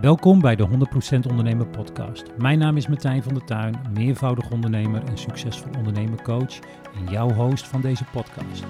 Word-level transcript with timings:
Welkom 0.00 0.40
bij 0.40 0.56
de 0.56 0.68
100% 0.68 1.30
Ondernemer 1.30 1.66
Podcast. 1.66 2.36
Mijn 2.38 2.58
naam 2.58 2.76
is 2.76 2.86
Martijn 2.86 3.22
van 3.22 3.34
der 3.34 3.44
Tuin, 3.44 3.80
meervoudig 3.92 4.50
ondernemer 4.50 5.04
en 5.04 5.18
succesvol 5.18 5.70
ondernemercoach 5.76 6.58
en 6.94 7.06
jouw 7.10 7.32
host 7.32 7.66
van 7.66 7.80
deze 7.80 8.04
podcast. 8.04 8.62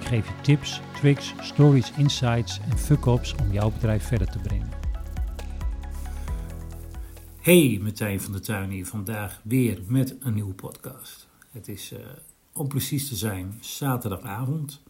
Ik 0.00 0.06
geef 0.06 0.26
je 0.26 0.40
tips, 0.40 0.80
tricks, 0.94 1.34
stories, 1.40 1.92
insights 1.92 2.60
en 2.70 2.78
fuck-ups 2.78 3.34
om 3.34 3.52
jouw 3.52 3.70
bedrijf 3.70 4.06
verder 4.06 4.30
te 4.30 4.38
brengen. 4.38 4.68
Hey, 7.40 7.78
Martijn 7.82 8.20
van 8.20 8.32
der 8.32 8.42
Tuin 8.42 8.70
hier 8.70 8.86
vandaag 8.86 9.40
weer 9.44 9.80
met 9.88 10.16
een 10.20 10.34
nieuwe 10.34 10.54
podcast. 10.54 11.28
Het 11.50 11.68
is, 11.68 11.92
uh, 11.92 11.98
om 12.52 12.68
precies 12.68 13.08
te 13.08 13.16
zijn, 13.16 13.58
zaterdagavond. 13.60 14.82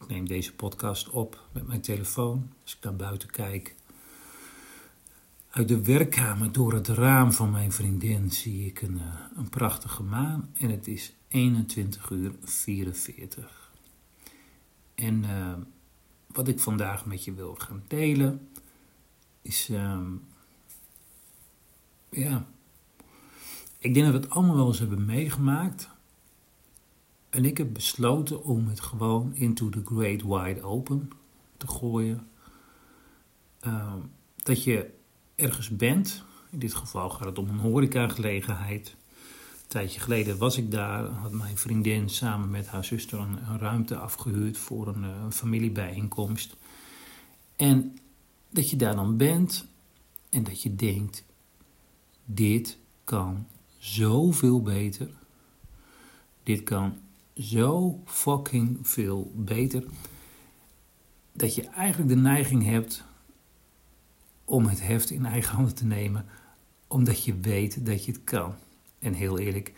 Ik 0.00 0.08
neem 0.08 0.26
deze 0.26 0.54
podcast 0.54 1.08
op 1.10 1.40
met 1.52 1.66
mijn 1.66 1.80
telefoon. 1.80 2.50
Als 2.62 2.76
ik 2.76 2.84
naar 2.84 2.96
buiten 2.96 3.30
kijk, 3.30 3.74
uit 5.56 5.68
de 5.68 5.84
werkkamer 5.84 6.52
door 6.52 6.72
het 6.72 6.88
raam 6.88 7.32
van 7.32 7.50
mijn 7.50 7.72
vriendin 7.72 8.30
zie 8.30 8.66
ik 8.66 8.82
een, 8.82 8.96
uh, 8.96 9.14
een 9.36 9.48
prachtige 9.48 10.02
maan 10.02 10.50
en 10.52 10.70
het 10.70 10.86
is 10.86 11.14
21 11.28 12.10
uur 12.10 12.32
44. 12.42 13.72
En 14.94 15.22
uh, 15.22 15.52
wat 16.26 16.48
ik 16.48 16.60
vandaag 16.60 17.06
met 17.06 17.24
je 17.24 17.34
wil 17.34 17.54
gaan 17.54 17.82
delen 17.86 18.48
is, 19.42 19.68
uh, 19.70 20.00
ja, 22.10 22.46
ik 23.78 23.94
denk 23.94 24.06
dat 24.06 24.14
we 24.14 24.20
het 24.20 24.30
allemaal 24.30 24.56
wel 24.56 24.66
eens 24.66 24.78
hebben 24.78 25.04
meegemaakt. 25.04 25.88
En 27.30 27.44
ik 27.44 27.58
heb 27.58 27.72
besloten 27.72 28.44
om 28.44 28.68
het 28.68 28.80
gewoon 28.80 29.34
into 29.34 29.68
the 29.68 29.82
great 29.84 30.22
wide 30.22 30.62
open 30.62 31.10
te 31.56 31.68
gooien. 31.68 32.28
Ehm, 33.60 33.98
dat 34.42 34.64
je 34.64 34.94
ergens 35.36 35.68
bent. 35.68 36.22
In 36.50 36.58
dit 36.58 36.74
geval 36.74 37.10
gaat 37.10 37.26
het 37.26 37.38
om 37.38 37.48
een 37.48 37.58
horecagelegenheid. 37.58 38.96
Een 39.52 39.68
tijdje 39.68 40.00
geleden 40.00 40.38
was 40.38 40.56
ik 40.56 40.70
daar, 40.70 41.04
had 41.04 41.32
mijn 41.32 41.56
vriendin 41.56 42.08
samen 42.08 42.50
met 42.50 42.66
haar 42.66 42.84
zuster 42.84 43.18
een, 43.18 43.58
ruimte 43.58 43.96
afgehuurd 43.96 44.58
voor 44.58 44.88
een, 44.88 45.02
een 45.02 45.32
familiebijeenkomst. 45.32 46.56
En 47.56 47.98
dat 48.50 48.70
je 48.70 48.76
daar 48.76 48.96
dan 48.96 49.16
bent 49.16 49.66
en 50.30 50.44
dat 50.44 50.62
je 50.62 50.74
denkt, 50.74 51.24
dit 52.24 52.78
kan 53.04 53.46
zoveel 53.78 54.62
beter. 54.62 55.08
Dit 56.42 56.62
kan 56.62 56.98
zo 57.34 58.02
fucking 58.04 58.78
veel 58.88 59.32
beter. 59.34 59.84
Dat 61.32 61.54
je 61.54 61.62
eigenlijk 61.68 62.08
de 62.08 62.16
neiging 62.16 62.64
hebt 62.64 63.04
om 64.46 64.66
het 64.66 64.82
heft 64.82 65.10
in 65.10 65.26
eigen 65.26 65.54
handen 65.54 65.74
te 65.74 65.84
nemen, 65.84 66.26
omdat 66.86 67.24
je 67.24 67.40
weet 67.40 67.86
dat 67.86 68.04
je 68.04 68.12
het 68.12 68.24
kan. 68.24 68.54
En 68.98 69.12
heel 69.12 69.38
eerlijk, 69.38 69.72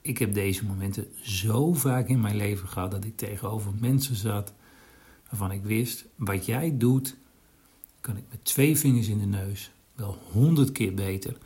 ik 0.00 0.18
heb 0.18 0.34
deze 0.34 0.64
momenten 0.64 1.06
zo 1.22 1.72
vaak 1.72 2.08
in 2.08 2.20
mijn 2.20 2.36
leven 2.36 2.68
gehad 2.68 2.90
dat 2.90 3.04
ik 3.04 3.16
tegenover 3.16 3.72
mensen 3.80 4.16
zat 4.16 4.52
waarvan 5.28 5.50
ik 5.50 5.62
wist, 5.62 6.04
wat 6.14 6.46
jij 6.46 6.76
doet, 6.76 7.16
kan 8.00 8.16
ik 8.16 8.24
met 8.30 8.44
twee 8.44 8.78
vingers 8.78 9.08
in 9.08 9.18
de 9.18 9.26
neus 9.26 9.70
wel 9.94 10.18
honderd 10.32 10.72
keer 10.72 10.94
beter. 10.94 11.36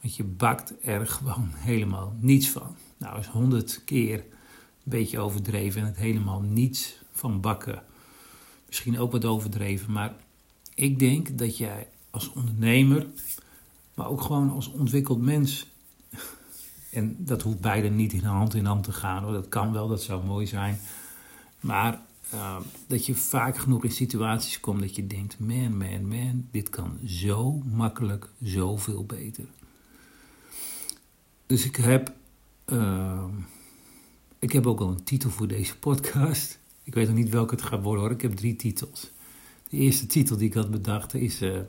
Want 0.00 0.16
je 0.16 0.24
bakt 0.24 0.74
er 0.82 1.06
gewoon 1.06 1.50
helemaal 1.54 2.14
niets 2.20 2.48
van. 2.48 2.76
Nou, 2.96 3.18
is 3.18 3.26
honderd 3.26 3.82
keer 3.84 4.18
een 4.18 4.24
beetje 4.84 5.18
overdreven 5.18 5.80
en 5.80 5.86
het 5.86 5.96
helemaal 5.96 6.40
niets 6.40 7.02
van 7.12 7.40
bakken. 7.40 7.82
Misschien 8.66 8.98
ook 8.98 9.12
wat 9.12 9.24
overdreven, 9.24 9.92
maar 9.92 10.14
ik 10.78 10.98
denk 10.98 11.38
dat 11.38 11.56
jij 11.56 11.88
als 12.10 12.32
ondernemer, 12.32 13.06
maar 13.94 14.08
ook 14.08 14.20
gewoon 14.20 14.50
als 14.50 14.70
ontwikkeld 14.70 15.20
mens, 15.20 15.66
en 16.90 17.16
dat 17.18 17.42
hoeft 17.42 17.60
beide 17.60 17.88
niet 17.88 18.12
in 18.12 18.24
hand 18.24 18.54
in 18.54 18.64
hand 18.64 18.84
te 18.84 18.92
gaan 18.92 19.22
hoor, 19.22 19.32
dat 19.32 19.48
kan 19.48 19.72
wel, 19.72 19.88
dat 19.88 20.02
zou 20.02 20.24
mooi 20.24 20.46
zijn, 20.46 20.80
maar 21.60 22.00
uh, 22.34 22.56
dat 22.86 23.06
je 23.06 23.14
vaak 23.14 23.58
genoeg 23.58 23.84
in 23.84 23.90
situaties 23.90 24.60
komt 24.60 24.80
dat 24.80 24.96
je 24.96 25.06
denkt, 25.06 25.38
man, 25.38 25.76
man, 25.76 26.08
man, 26.08 26.48
dit 26.50 26.70
kan 26.70 26.98
zo 27.06 27.52
makkelijk, 27.52 28.28
zoveel 28.42 29.04
beter. 29.04 29.44
Dus 31.46 31.64
ik 31.64 31.76
heb, 31.76 32.12
uh, 32.66 33.24
ik 34.38 34.52
heb 34.52 34.66
ook 34.66 34.80
al 34.80 34.88
een 34.88 35.04
titel 35.04 35.30
voor 35.30 35.48
deze 35.48 35.78
podcast. 35.78 36.58
Ik 36.82 36.94
weet 36.94 37.06
nog 37.06 37.16
niet 37.16 37.28
welke 37.30 37.54
het 37.54 37.64
gaat 37.64 37.82
worden 37.82 38.02
hoor, 38.02 38.12
ik 38.12 38.22
heb 38.22 38.36
drie 38.36 38.56
titels. 38.56 39.10
De 39.68 39.76
eerste 39.76 40.06
titel 40.06 40.36
die 40.36 40.48
ik 40.48 40.54
had 40.54 40.70
bedacht 40.70 41.14
is 41.14 41.42
uh, 41.42 41.56
eh, 41.56 41.64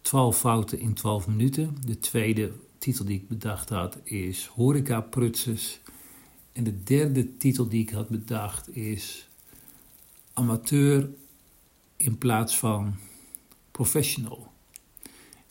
12 0.00 0.38
fouten 0.38 0.78
in 0.78 0.94
12 0.94 1.26
minuten. 1.26 1.76
De 1.86 1.98
tweede 1.98 2.52
titel 2.78 3.04
die 3.04 3.16
ik 3.18 3.28
bedacht 3.28 3.68
had 3.68 3.98
is 4.02 4.46
Horeca 4.46 5.00
Prutsers. 5.00 5.80
En 6.52 6.64
de 6.64 6.82
derde 6.82 7.36
titel 7.36 7.68
die 7.68 7.82
ik 7.82 7.90
had 7.90 8.08
bedacht 8.08 8.76
is 8.76 9.28
Amateur 10.32 11.08
in 11.96 12.18
plaats 12.18 12.58
van 12.58 12.94
Professional. 13.70 14.52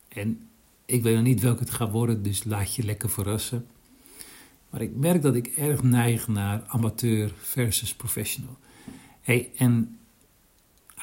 En 0.08 0.50
ik 0.86 1.04
weet 1.04 1.16
nog 1.16 1.24
niet 1.24 1.42
welke 1.42 1.60
het 1.60 1.72
gaat 1.72 1.92
worden, 1.92 2.24
dus 2.24 2.44
laat 2.44 2.76
je 2.76 2.84
lekker 2.84 3.10
verrassen. 3.10 3.68
Maar 4.70 4.82
ik 4.82 4.96
merk 4.96 5.22
dat 5.22 5.36
ik 5.36 5.48
erg 5.48 5.84
neig 5.84 6.28
naar 6.28 6.64
amateur 6.68 7.34
versus 7.38 7.96
professional. 7.96 8.58
Hey, 9.22 9.52
en 9.56 9.98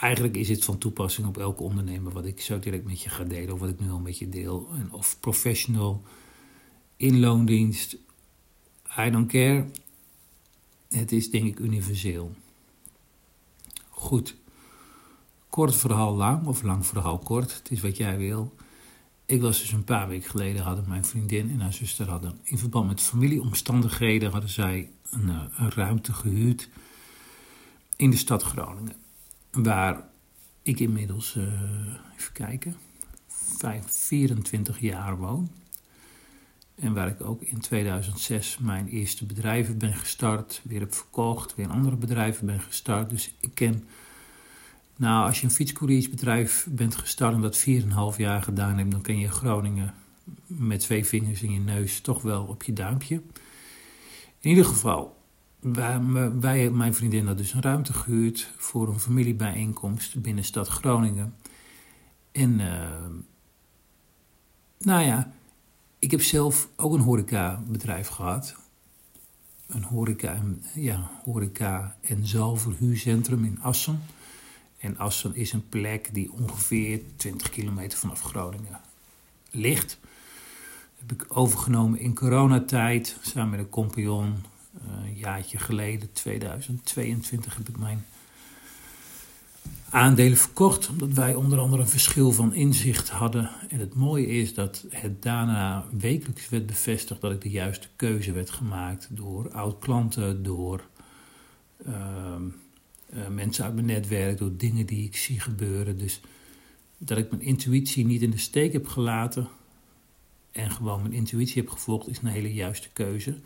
eigenlijk 0.00 0.36
is 0.36 0.48
het 0.48 0.64
van 0.64 0.78
toepassing 0.78 1.26
op 1.26 1.38
elke 1.38 1.62
ondernemer 1.62 2.12
wat 2.12 2.24
ik 2.24 2.40
zo 2.40 2.58
direct 2.58 2.84
met 2.84 3.00
je 3.02 3.08
ga 3.08 3.24
delen, 3.24 3.54
of 3.54 3.60
wat 3.60 3.68
ik 3.68 3.80
nu 3.80 3.90
al 3.90 3.98
met 3.98 4.18
je 4.18 4.28
deel. 4.28 4.68
Of 4.90 5.20
professional, 5.20 6.02
inloondienst, 6.96 7.96
I 8.98 9.10
don't 9.10 9.30
care. 9.30 9.66
Het 10.88 11.12
is 11.12 11.30
denk 11.30 11.44
ik 11.44 11.58
universeel. 11.58 12.34
Goed. 13.88 14.36
Kort 15.48 15.76
verhaal 15.76 16.14
lang, 16.14 16.46
of 16.46 16.62
lang 16.62 16.86
verhaal 16.86 17.18
kort. 17.18 17.54
Het 17.54 17.70
is 17.70 17.80
wat 17.80 17.96
jij 17.96 18.18
wil. 18.18 18.54
Ik 19.26 19.40
was 19.40 19.60
dus 19.60 19.72
een 19.72 19.84
paar 19.84 20.08
weken 20.08 20.30
geleden, 20.30 20.62
hadden 20.62 20.84
mijn 20.88 21.04
vriendin 21.04 21.50
en 21.50 21.60
haar 21.60 21.72
zuster 21.72 22.08
hadden 22.08 22.38
in 22.42 22.58
verband 22.58 22.86
met 22.86 23.00
familieomstandigheden 23.00 24.30
hadden 24.30 24.50
zij 24.50 24.90
een, 25.10 25.28
eh, 25.28 25.42
een 25.56 25.70
ruimte 25.70 26.12
gehuurd 26.12 26.68
in 27.96 28.10
de 28.10 28.16
stad 28.16 28.42
Groningen 28.42 28.99
waar 29.50 30.08
ik 30.62 30.80
inmiddels, 30.80 31.36
uh, 31.36 31.44
even 32.16 32.32
kijken, 32.32 32.76
24 33.86 34.80
jaar 34.80 35.16
woon. 35.16 35.50
En 36.74 36.94
waar 36.94 37.08
ik 37.08 37.20
ook 37.20 37.42
in 37.42 37.60
2006 37.60 38.58
mijn 38.58 38.88
eerste 38.88 39.26
bedrijven 39.26 39.78
ben 39.78 39.94
gestart, 39.94 40.60
weer 40.64 40.80
heb 40.80 40.94
verkocht, 40.94 41.54
weer 41.54 41.68
andere 41.68 41.96
bedrijven 41.96 42.46
ben 42.46 42.60
gestart. 42.60 43.10
Dus 43.10 43.34
ik 43.40 43.50
ken, 43.54 43.84
nou 44.96 45.26
als 45.26 45.40
je 45.40 45.46
een 45.46 45.52
fietscouriersbedrijf 45.52 46.66
bent 46.70 46.94
gestart 46.94 47.34
en 47.34 47.40
dat 47.40 47.64
4,5 48.12 48.16
jaar 48.16 48.42
gedaan 48.42 48.78
hebt, 48.78 48.90
dan 48.90 49.00
ken 49.00 49.18
je 49.18 49.28
Groningen 49.28 49.94
met 50.46 50.80
twee 50.80 51.06
vingers 51.06 51.42
in 51.42 51.52
je 51.52 51.60
neus 51.60 52.00
toch 52.00 52.22
wel 52.22 52.44
op 52.44 52.62
je 52.62 52.72
duimpje. 52.72 53.14
In 54.40 54.50
ieder 54.50 54.64
geval, 54.64 55.19
wij, 55.60 56.70
mijn 56.70 56.94
vriendin 56.94 57.26
had 57.26 57.38
dus 57.38 57.52
een 57.52 57.62
ruimte 57.62 57.92
gehuurd 57.92 58.50
voor 58.56 58.88
een 58.88 59.00
familiebijeenkomst 59.00 60.22
binnen 60.22 60.44
stad 60.44 60.68
Groningen. 60.68 61.34
En 62.32 62.60
uh, 62.60 62.90
nou 64.78 65.02
ja, 65.02 65.32
ik 65.98 66.10
heb 66.10 66.22
zelf 66.22 66.68
ook 66.76 66.92
een 66.92 67.00
horecabedrijf 67.00 68.08
gehad. 68.08 68.56
Een 69.66 69.82
horeca, 69.82 70.42
ja, 70.74 71.10
horeca 71.24 71.96
en 72.00 72.26
zaalverhuurcentrum 72.26 73.44
in 73.44 73.58
Assen. 73.62 74.02
En 74.78 74.98
Assen 74.98 75.34
is 75.34 75.52
een 75.52 75.68
plek 75.68 76.14
die 76.14 76.32
ongeveer 76.32 77.00
20 77.16 77.50
kilometer 77.50 77.98
vanaf 77.98 78.22
Groningen 78.22 78.80
ligt. 79.50 79.98
Heb 80.98 81.12
ik 81.12 81.26
overgenomen 81.28 81.98
in 81.98 82.14
coronatijd 82.14 83.16
samen 83.20 83.50
met 83.50 83.58
een 83.58 83.68
compagnon 83.68 84.34
een 84.88 85.14
jaartje 85.14 85.58
geleden, 85.58 86.12
2022, 86.12 87.56
heb 87.56 87.68
ik 87.68 87.78
mijn 87.78 88.04
aandelen 89.90 90.38
verkocht. 90.38 90.88
Omdat 90.88 91.12
wij 91.12 91.34
onder 91.34 91.58
andere 91.58 91.82
een 91.82 91.88
verschil 91.88 92.32
van 92.32 92.54
inzicht 92.54 93.08
hadden. 93.08 93.50
En 93.68 93.78
het 93.78 93.94
mooie 93.94 94.26
is 94.26 94.54
dat 94.54 94.84
het 94.90 95.22
daarna 95.22 95.84
wekelijks 95.98 96.48
werd 96.48 96.66
bevestigd 96.66 97.20
dat 97.20 97.32
ik 97.32 97.40
de 97.40 97.50
juiste 97.50 97.88
keuze 97.96 98.32
werd 98.32 98.50
gemaakt 98.50 99.08
door 99.10 99.52
oud-klanten, 99.52 100.42
door 100.42 100.84
uh, 101.86 101.94
uh, 103.14 103.28
mensen 103.28 103.64
uit 103.64 103.74
mijn 103.74 103.86
netwerk, 103.86 104.38
door 104.38 104.56
dingen 104.56 104.86
die 104.86 105.04
ik 105.04 105.16
zie 105.16 105.40
gebeuren. 105.40 105.98
Dus 105.98 106.20
dat 106.98 107.18
ik 107.18 107.30
mijn 107.30 107.42
intuïtie 107.42 108.06
niet 108.06 108.22
in 108.22 108.30
de 108.30 108.38
steek 108.38 108.72
heb 108.72 108.86
gelaten 108.86 109.48
en 110.52 110.70
gewoon 110.70 111.00
mijn 111.02 111.14
intuïtie 111.14 111.62
heb 111.62 111.70
gevolgd, 111.70 112.08
is 112.08 112.18
een 112.18 112.28
hele 112.28 112.54
juiste 112.54 112.88
keuze. 112.92 113.38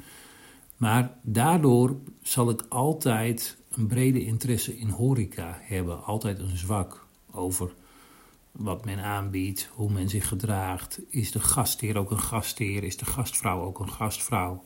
Maar 0.85 1.11
daardoor 1.23 1.97
zal 2.23 2.51
ik 2.51 2.65
altijd 2.69 3.57
een 3.71 3.87
brede 3.87 4.25
interesse 4.25 4.79
in 4.79 4.89
horeca 4.89 5.59
hebben. 5.61 6.05
Altijd 6.05 6.39
een 6.39 6.57
zwak 6.57 7.07
over 7.31 7.75
wat 8.53 8.85
men 8.85 8.99
aanbiedt, 8.99 9.71
hoe 9.73 9.91
men 9.91 10.09
zich 10.09 10.29
gedraagt. 10.29 11.01
Is 11.09 11.33
de 11.33 11.41
gastheer 11.41 11.99
ook 11.99 12.11
een 12.11 12.21
gastheer? 12.21 12.85
Is 12.85 12.97
de 12.97 13.05
gastvrouw 13.05 13.63
ook 13.63 13.79
een 13.79 13.91
gastvrouw? 13.91 14.63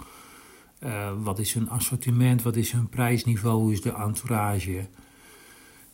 Uh, 0.81 1.13
wat 1.23 1.39
is 1.39 1.53
hun 1.53 1.71
assortiment? 1.71 2.43
Wat 2.43 2.57
is 2.57 2.73
hun 2.73 2.89
prijsniveau? 2.89 3.73
Is 3.73 3.83
de 3.83 3.93
entourage? 3.93 4.87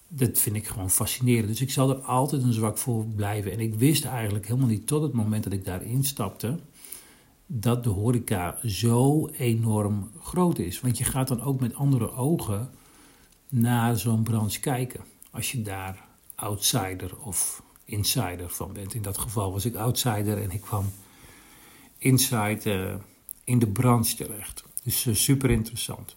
Dat 0.09 0.39
vind 0.39 0.57
ik 0.57 0.67
gewoon 0.67 0.91
fascinerend. 0.91 1.49
Dus 1.49 1.61
ik 1.61 1.71
zal 1.71 1.91
er 1.91 2.03
altijd 2.03 2.43
een 2.43 2.53
zwak 2.53 2.79
voor 2.79 3.07
blijven. 3.07 3.53
En 3.53 3.61
ik 3.61 3.75
wist 3.75 4.05
eigenlijk 4.05 4.47
helemaal 4.47 4.69
niet 4.69 4.87
tot 4.87 5.03
het 5.03 5.13
moment 5.13 5.45
dat 5.45 5.53
ik 5.53 5.65
daarin 5.65 6.05
stapte 6.05 6.59
dat 7.57 7.85
de 7.85 7.91
horeca 7.91 8.59
zo 8.65 9.27
enorm 9.27 10.11
groot 10.21 10.59
is. 10.59 10.81
Want 10.81 10.99
je 10.99 11.05
gaat 11.05 11.29
dan 11.29 11.43
ook 11.43 11.61
met 11.61 11.75
andere 11.75 12.13
ogen 12.13 12.71
naar 13.49 13.97
zo'n 13.97 14.23
branche 14.23 14.61
kijken. 14.61 15.01
Als 15.31 15.53
je 15.53 15.63
daar 15.63 16.05
outsider 16.35 17.17
of 17.17 17.63
insider 17.85 18.51
van 18.51 18.73
bent. 18.73 18.95
In 18.95 19.03
dat 19.03 19.19
geval 19.19 19.53
was 19.53 19.65
ik 19.65 19.75
outsider 19.75 20.43
en 20.43 20.51
ik 20.51 20.61
kwam 20.61 20.93
inside 21.99 22.61
uh, 22.65 22.95
in 23.45 23.59
de 23.59 23.67
branche 23.67 24.17
terecht. 24.17 24.65
Dus 24.83 25.05
uh, 25.05 25.15
super 25.15 25.51
interessant. 25.51 26.17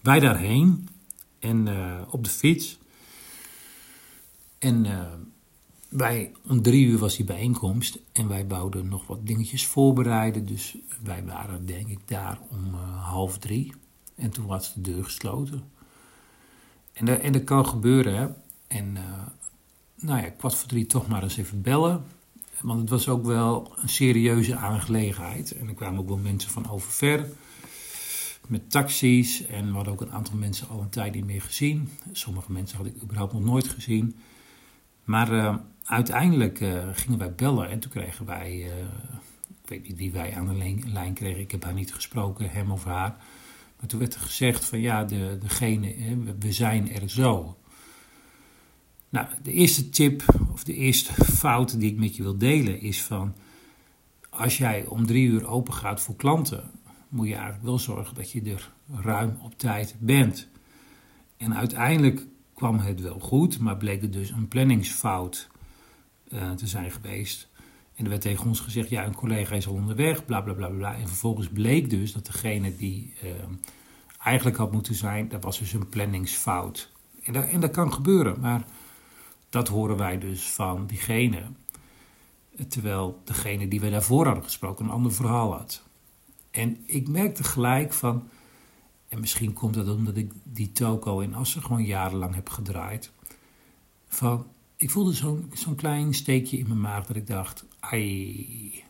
Wij 0.00 0.20
daarheen 0.20 0.88
en 1.38 1.66
uh, 1.66 2.00
op 2.10 2.24
de 2.24 2.30
fiets. 2.30 2.78
En 4.58 4.86
om 6.46 6.62
drie 6.62 6.86
uur 6.86 6.98
was 6.98 7.16
die 7.16 7.24
bijeenkomst 7.24 7.98
en 8.12 8.28
wij 8.28 8.46
bouwden 8.46 8.88
nog 8.88 9.06
wat 9.06 9.26
dingetjes 9.26 9.66
voorbereiden. 9.66 10.46
Dus 10.46 10.76
wij 11.02 11.24
waren 11.24 11.66
denk 11.66 11.88
ik 11.88 12.00
daar 12.04 12.38
om 12.50 12.74
half 13.00 13.38
drie. 13.38 13.72
En 14.14 14.30
toen 14.30 14.46
was 14.46 14.74
de 14.74 14.80
deur 14.80 15.04
gesloten. 15.04 15.62
En, 16.92 17.04
dat, 17.04 17.20
en 17.20 17.44
kan 17.44 17.66
gebeuren, 17.66 18.16
hè. 18.16 18.28
En 18.66 18.96
nou 20.00 20.22
ja, 20.22 20.30
kwart 20.30 20.54
voor 20.54 20.68
drie 20.68 20.86
toch 20.86 21.08
maar 21.08 21.22
eens 21.22 21.36
even 21.36 21.62
bellen. 21.62 22.04
Want 22.60 22.80
het 22.80 22.90
was 22.90 23.08
ook 23.08 23.24
wel 23.24 23.72
een 23.76 23.88
serieuze 23.88 24.56
aangelegenheid. 24.56 25.52
En 25.52 25.68
er 25.68 25.74
kwamen 25.74 26.00
ook 26.00 26.08
wel 26.08 26.16
mensen 26.16 26.50
van 26.50 26.70
overver. 26.70 27.26
Met 28.46 28.70
taxis. 28.70 29.46
En 29.46 29.66
we 29.66 29.72
hadden 29.74 29.92
ook 29.92 30.00
een 30.00 30.12
aantal 30.12 30.36
mensen 30.36 30.68
al 30.68 30.80
een 30.80 30.88
tijd 30.88 31.14
niet 31.14 31.24
meer 31.24 31.42
gezien. 31.42 31.88
Sommige 32.12 32.52
mensen 32.52 32.76
had 32.76 32.86
ik 32.86 33.02
überhaupt 33.02 33.32
nog 33.32 33.44
nooit 33.44 33.68
gezien. 33.68 34.16
Maar 35.04 35.32
uh, 35.32 35.54
uiteindelijk 35.88 36.60
uh, 36.60 36.82
gingen 36.92 37.18
wij 37.18 37.34
bellen. 37.34 37.70
En 37.70 37.78
toen 37.78 37.90
kregen 37.90 38.26
wij. 38.26 38.52
Uh, 38.52 38.72
ik 39.62 39.68
weet 39.68 39.88
niet 39.88 39.96
wie 39.96 40.12
wij 40.12 40.34
aan 40.36 40.48
de 40.48 40.74
lijn 40.86 41.14
kregen. 41.14 41.40
Ik 41.40 41.50
heb 41.50 41.64
haar 41.64 41.74
niet 41.74 41.94
gesproken, 41.94 42.50
hem 42.50 42.70
of 42.70 42.84
haar. 42.84 43.16
Maar 43.80 43.88
toen 43.88 43.98
werd 43.98 44.14
er 44.14 44.20
gezegd 44.20 44.64
van 44.64 44.80
ja, 44.80 45.04
de, 45.04 45.38
degene, 45.40 45.94
we 46.38 46.52
zijn 46.52 46.92
er 46.92 47.10
zo. 47.10 47.56
Nou, 49.08 49.26
de 49.42 49.52
eerste 49.52 49.88
tip 49.88 50.22
of 50.52 50.64
de 50.64 50.74
eerste 50.74 51.24
fout 51.24 51.80
die 51.80 51.90
ik 51.92 51.98
met 51.98 52.16
je 52.16 52.22
wil 52.22 52.38
delen 52.38 52.80
is 52.80 53.02
van 53.02 53.34
als 54.28 54.58
jij 54.58 54.84
om 54.86 55.06
drie 55.06 55.28
uur 55.28 55.46
open 55.46 55.74
gaat 55.74 56.00
voor 56.00 56.16
klanten, 56.16 56.70
moet 57.08 57.26
je 57.26 57.34
eigenlijk 57.34 57.64
wel 57.64 57.78
zorgen 57.78 58.14
dat 58.14 58.30
je 58.30 58.42
er 58.42 58.72
ruim 59.02 59.38
op 59.42 59.58
tijd 59.58 59.94
bent. 59.98 60.48
En 61.36 61.54
uiteindelijk 61.54 62.26
kwam 62.54 62.78
het 62.78 63.00
wel 63.00 63.18
goed, 63.18 63.58
maar 63.58 63.76
bleek 63.76 64.02
er 64.02 64.10
dus 64.10 64.30
een 64.30 64.48
planningsfout 64.48 65.48
uh, 66.32 66.50
te 66.50 66.66
zijn 66.66 66.90
geweest. 66.90 67.48
En 67.94 68.04
er 68.04 68.10
werd 68.10 68.22
tegen 68.22 68.46
ons 68.46 68.60
gezegd, 68.60 68.88
ja, 68.88 69.04
een 69.04 69.14
collega 69.14 69.54
is 69.54 69.66
al 69.66 69.74
onderweg, 69.74 70.24
bla 70.24 70.40
bla 70.40 70.52
bla 70.52 70.68
bla. 70.68 70.94
En 70.94 71.08
vervolgens 71.08 71.48
bleek 71.48 71.90
dus 71.90 72.12
dat 72.12 72.26
degene 72.26 72.76
die 72.76 73.14
uh, 73.24 73.30
eigenlijk 74.24 74.56
had 74.56 74.72
moeten 74.72 74.94
zijn, 74.94 75.28
dat 75.28 75.44
was 75.44 75.58
dus 75.58 75.72
een 75.72 75.88
planningsfout. 75.88 76.92
En 77.24 77.32
dat, 77.32 77.48
en 77.48 77.60
dat 77.60 77.70
kan 77.70 77.92
gebeuren, 77.92 78.40
maar 78.40 78.64
dat 79.48 79.68
horen 79.68 79.96
wij 79.96 80.18
dus 80.18 80.50
van 80.50 80.86
diegene. 80.86 81.42
Terwijl 82.68 83.20
degene 83.24 83.68
die 83.68 83.80
we 83.80 83.90
daarvoor 83.90 84.24
hadden 84.24 84.44
gesproken 84.44 84.84
een 84.84 84.90
ander 84.90 85.12
verhaal 85.12 85.52
had. 85.52 85.82
En 86.50 86.82
ik 86.86 87.08
merkte 87.08 87.44
gelijk 87.44 87.92
van, 87.92 88.28
en 89.08 89.20
misschien 89.20 89.52
komt 89.52 89.74
dat 89.74 89.88
omdat 89.88 90.16
ik 90.16 90.32
die 90.42 90.72
toko 90.72 91.20
in 91.20 91.34
Assen 91.34 91.62
gewoon 91.62 91.84
jarenlang 91.84 92.34
heb 92.34 92.48
gedraaid. 92.48 93.12
Van, 94.08 94.46
ik 94.78 94.90
voelde 94.90 95.12
zo'n 95.12 95.50
zo'n 95.54 95.74
klein 95.74 96.14
steekje 96.14 96.58
in 96.58 96.66
mijn 96.68 96.80
maag 96.80 97.06
dat 97.06 97.16
ik 97.16 97.26
dacht, 97.26 97.64
ai. 97.80 98.84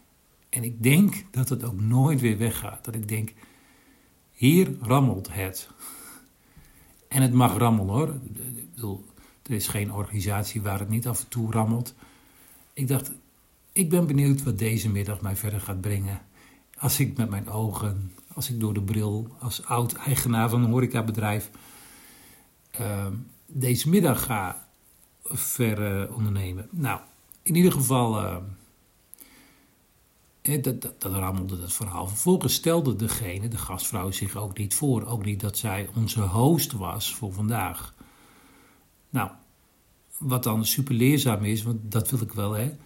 En 0.49 0.64
ik 0.64 0.82
denk 0.82 1.25
dat 1.31 1.49
het 1.49 1.64
ook 1.64 1.81
nooit 1.81 2.20
weer 2.20 2.38
weggaat. 2.38 2.85
Dat 2.85 2.94
ik 2.94 3.08
denk, 3.08 3.32
hier 4.32 4.76
rammelt 4.81 5.32
het. 5.32 5.69
En 7.08 7.23
het 7.23 7.32
mag 7.32 7.56
rammelen 7.56 7.94
hoor. 7.94 8.08
Ik 8.08 8.75
bedoel, 8.75 9.05
er 9.43 9.52
is 9.52 9.69
geen 9.69 9.93
organisatie 9.93 10.62
waar 10.62 10.79
het 10.79 10.88
niet 10.88 11.08
af 11.08 11.20
en 11.20 11.29
toe 11.29 11.52
rammelt. 11.52 11.94
Ik 12.73 12.88
dacht, 12.88 13.11
ik 13.73 13.90
ben 13.90 14.06
benieuwd 14.06 14.43
wat 14.43 14.58
deze 14.58 14.88
middag 14.88 15.20
mij 15.20 15.37
verder 15.37 15.61
gaat 15.61 15.81
brengen. 15.81 16.20
Als 16.79 17.00
ik 17.00 17.17
met 17.17 17.31
mijn 17.31 17.49
ogen, 17.49 18.12
als 18.32 18.50
ik 18.50 18.61
door 18.61 18.75
de 18.75 18.82
bril, 18.82 19.37
als 19.38 19.64
oud-eigenaar 19.64 20.50
van 20.50 20.64
een 20.64 20.70
horecabedrijf, 20.70 21.50
uh, 22.81 23.06
deze 23.46 23.88
middag 23.88 24.25
ga 24.25 24.68
ver 25.30 26.08
ondernemen. 26.14 26.69
Nou, 26.70 27.00
in 27.42 27.54
ieder 27.54 27.72
geval, 27.72 28.22
uh, 28.22 28.36
dat, 30.42 30.82
dat, 30.82 31.00
dat, 31.00 31.12
rammelde 31.12 31.60
dat 31.60 31.72
verhaal. 31.72 32.06
Vervolgens 32.06 32.54
stelde 32.54 32.96
degene, 32.96 33.48
de 33.48 33.58
gastvrouw, 33.58 34.10
zich 34.10 34.36
ook 34.36 34.58
niet 34.58 34.75
voor. 34.75 35.06
Ook 35.06 35.25
niet 35.25 35.40
dat 35.40 35.58
zij 35.58 35.88
onze 35.94 36.20
host 36.20 36.72
was 36.72 37.14
voor 37.14 37.32
vandaag. 37.32 37.94
Nou, 39.10 39.30
wat 40.19 40.42
dan 40.42 40.64
super 40.64 40.94
leerzaam 40.94 41.44
is, 41.44 41.62
want 41.62 41.78
dat 41.82 42.10
wil 42.10 42.20
ik 42.20 42.32
wel, 42.32 42.52
hè. 42.52 42.76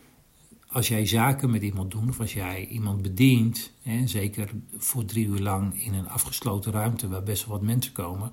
Als 0.68 0.88
jij 0.88 1.06
zaken 1.06 1.50
met 1.50 1.62
iemand 1.62 1.90
doet, 1.90 2.08
of 2.08 2.20
als 2.20 2.32
jij 2.32 2.66
iemand 2.66 3.02
bedient, 3.02 3.72
hè, 3.82 4.06
zeker 4.06 4.50
voor 4.76 5.04
drie 5.04 5.26
uur 5.26 5.40
lang 5.40 5.82
in 5.82 5.94
een 5.94 6.08
afgesloten 6.08 6.72
ruimte 6.72 7.08
waar 7.08 7.22
best 7.22 7.46
wel 7.46 7.56
wat 7.56 7.66
mensen 7.66 7.92
komen, 7.92 8.32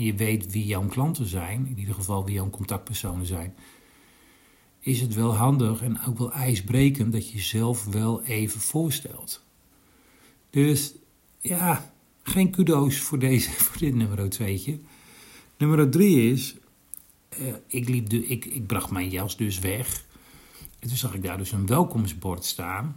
en 0.00 0.06
je 0.06 0.14
weet 0.14 0.52
wie 0.52 0.66
jouw 0.66 0.86
klanten 0.86 1.26
zijn, 1.26 1.66
in 1.66 1.78
ieder 1.78 1.94
geval 1.94 2.24
wie 2.24 2.34
jouw 2.34 2.50
contactpersonen 2.50 3.26
zijn, 3.26 3.54
is 4.78 5.00
het 5.00 5.14
wel 5.14 5.34
handig 5.34 5.82
en 5.82 6.04
ook 6.06 6.18
wel 6.18 6.32
ijsbrekend 6.32 7.12
dat 7.12 7.28
je 7.28 7.36
jezelf 7.36 7.84
wel 7.84 8.22
even 8.22 8.60
voorstelt. 8.60 9.44
Dus 10.50 10.94
ja, 11.38 11.92
geen 12.22 12.50
kudo's 12.50 12.98
voor, 12.98 13.18
deze, 13.18 13.50
voor 13.64 13.78
dit 13.78 13.94
nummer 13.94 14.30
2. 14.30 14.84
Nummer 15.56 15.90
3 15.90 16.32
is, 16.32 16.56
uh, 17.40 17.54
ik, 17.66 17.88
liep 17.88 18.08
de, 18.08 18.26
ik, 18.26 18.44
ik 18.44 18.66
bracht 18.66 18.90
mijn 18.90 19.08
jas 19.08 19.36
dus 19.36 19.58
weg. 19.58 20.04
En 20.78 20.88
toen 20.88 20.96
zag 20.96 21.14
ik 21.14 21.22
daar 21.22 21.38
dus 21.38 21.52
een 21.52 21.66
welkomstbord 21.66 22.44
staan 22.44 22.94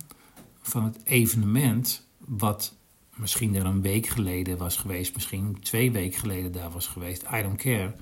van 0.61 0.83
het 0.83 0.97
evenement 1.03 2.07
wat 2.17 2.75
misschien 3.15 3.55
er 3.55 3.65
een 3.65 3.81
week 3.81 4.07
geleden 4.07 4.57
was 4.57 4.77
geweest, 4.77 5.13
misschien 5.13 5.57
twee 5.61 5.91
weken 5.91 6.19
geleden 6.19 6.51
daar 6.51 6.71
was 6.71 6.87
geweest, 6.87 7.23
I 7.33 7.41
don't 7.41 7.57
care. 7.61 7.93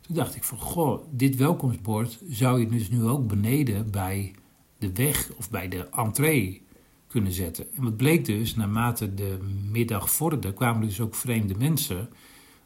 Toen 0.00 0.16
dacht 0.16 0.36
ik 0.36 0.44
van, 0.44 0.58
goh, 0.58 1.04
dit 1.10 1.36
welkomstbord 1.36 2.18
zou 2.28 2.60
je 2.60 2.68
dus 2.68 2.90
nu 2.90 3.04
ook 3.04 3.26
beneden 3.26 3.90
bij 3.90 4.34
de 4.78 4.92
weg 4.92 5.30
of 5.36 5.50
bij 5.50 5.68
de 5.68 5.88
entree 5.88 6.62
kunnen 7.06 7.32
zetten. 7.32 7.66
En 7.76 7.82
wat 7.82 7.96
bleek 7.96 8.24
dus, 8.24 8.54
naarmate 8.54 9.14
de 9.14 9.38
middag 9.70 10.10
vorderde, 10.10 10.52
kwamen 10.52 10.86
dus 10.86 11.00
ook 11.00 11.14
vreemde 11.14 11.54
mensen 11.58 12.08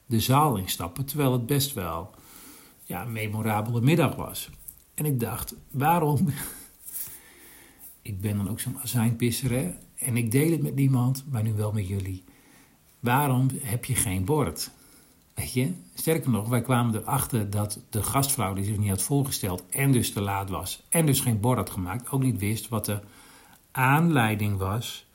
de 0.06 0.20
zaal 0.20 0.56
instappen, 0.56 1.04
terwijl 1.04 1.32
het 1.32 1.46
best 1.46 1.72
wel 1.72 2.14
ja, 2.84 3.02
een 3.02 3.12
memorabele 3.12 3.80
middag 3.80 4.14
was. 4.14 4.50
En 4.94 5.04
ik 5.04 5.20
dacht, 5.20 5.54
waarom? 5.70 6.28
Ik 8.08 8.20
ben 8.20 8.36
dan 8.36 8.50
ook 8.50 8.60
zo'n 8.60 8.78
azijnpisser, 8.78 9.50
hè? 9.50 9.74
En 9.98 10.16
ik 10.16 10.30
deel 10.30 10.50
het 10.50 10.62
met 10.62 10.74
niemand, 10.74 11.24
maar 11.30 11.42
nu 11.42 11.52
wel 11.52 11.72
met 11.72 11.88
jullie. 11.88 12.24
Waarom 13.00 13.48
heb 13.62 13.84
je 13.84 13.94
geen 13.94 14.24
bord? 14.24 14.70
Weet 15.34 15.52
je? 15.52 15.72
Sterker 15.94 16.30
nog, 16.30 16.48
wij 16.48 16.62
kwamen 16.62 16.94
erachter 16.94 17.50
dat 17.50 17.80
de 17.90 18.02
gastvrouw 18.02 18.54
die 18.54 18.64
zich 18.64 18.78
niet 18.78 18.88
had 18.88 19.02
voorgesteld 19.02 19.64
en 19.70 19.92
dus 19.92 20.12
te 20.12 20.20
laat 20.20 20.50
was 20.50 20.82
en 20.88 21.06
dus 21.06 21.20
geen 21.20 21.40
bord 21.40 21.58
had 21.58 21.70
gemaakt, 21.70 22.10
ook 22.10 22.22
niet 22.22 22.38
wist 22.38 22.68
wat 22.68 22.84
de 22.84 23.00
aanleiding 23.70 24.56
was 24.56 25.06